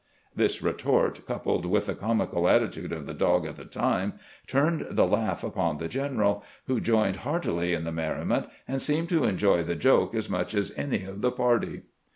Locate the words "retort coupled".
0.63-1.63